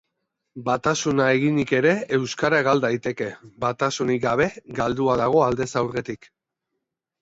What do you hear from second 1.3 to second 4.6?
eginik ere, euskara gal daiteke; batasunik gabe,